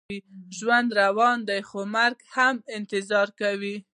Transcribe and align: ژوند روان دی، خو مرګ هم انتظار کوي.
ژوند 0.57 0.89
روان 1.01 1.37
دی، 1.47 1.59
خو 1.69 1.79
مرګ 1.95 2.17
هم 2.35 2.55
انتظار 2.77 3.27
کوي. 3.39 3.75